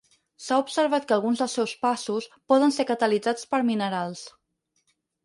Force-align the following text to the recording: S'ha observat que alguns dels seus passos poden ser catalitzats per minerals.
S'ha 0.43 0.55
observat 0.61 1.03
que 1.11 1.13
alguns 1.17 1.43
dels 1.43 1.53
seus 1.59 1.73
passos 1.87 2.29
poden 2.53 2.73
ser 2.79 2.87
catalitzats 2.93 3.47
per 3.53 3.61
minerals. 3.69 4.25